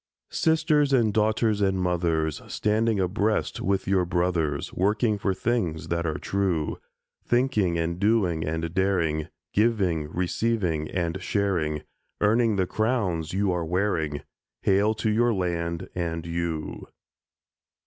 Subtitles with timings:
[0.31, 6.17] Sisters and daughters and mothers, Standing abreast with your brothers, Working for things that are
[6.17, 6.79] true;
[7.23, 11.83] Thinking and doing and daring, Giving, receiving, and sharing,
[12.19, 14.23] Earning the crowns you are wearing—
[14.63, 16.87] Hail to your land and you!